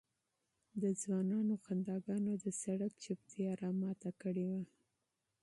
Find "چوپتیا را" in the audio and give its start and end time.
3.03-3.71